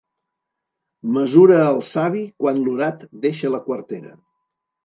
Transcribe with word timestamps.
Mesura 1.17 1.59
el 1.65 1.77
savi 1.91 2.23
quan 2.45 2.65
l'orat 2.65 3.07
deixa 3.27 3.55
la 3.57 3.63
quartera. 3.69 4.19